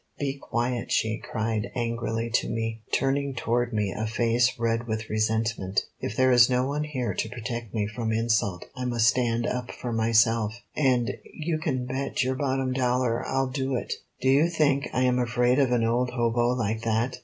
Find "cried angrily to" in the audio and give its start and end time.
1.19-2.49